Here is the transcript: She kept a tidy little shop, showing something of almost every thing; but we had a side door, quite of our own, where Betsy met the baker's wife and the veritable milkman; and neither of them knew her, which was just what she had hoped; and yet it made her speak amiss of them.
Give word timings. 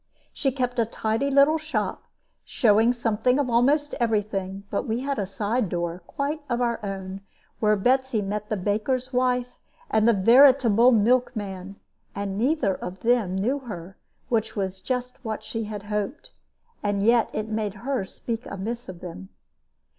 She 0.33 0.51
kept 0.51 0.79
a 0.79 0.85
tidy 0.87 1.29
little 1.29 1.59
shop, 1.59 2.05
showing 2.43 2.91
something 2.91 3.37
of 3.37 3.51
almost 3.51 3.93
every 3.99 4.23
thing; 4.23 4.63
but 4.71 4.87
we 4.87 5.01
had 5.01 5.19
a 5.19 5.27
side 5.27 5.69
door, 5.69 6.01
quite 6.07 6.41
of 6.49 6.59
our 6.59 6.83
own, 6.83 7.21
where 7.59 7.75
Betsy 7.75 8.19
met 8.19 8.49
the 8.49 8.57
baker's 8.57 9.13
wife 9.13 9.59
and 9.91 10.07
the 10.07 10.13
veritable 10.13 10.91
milkman; 10.91 11.75
and 12.15 12.35
neither 12.35 12.73
of 12.73 13.01
them 13.01 13.35
knew 13.35 13.59
her, 13.59 13.95
which 14.27 14.55
was 14.55 14.79
just 14.79 15.23
what 15.23 15.43
she 15.43 15.65
had 15.65 15.83
hoped; 15.83 16.31
and 16.81 17.03
yet 17.05 17.29
it 17.31 17.47
made 17.49 17.75
her 17.85 18.03
speak 18.03 18.47
amiss 18.47 18.89
of 18.89 19.01
them. 19.01 19.29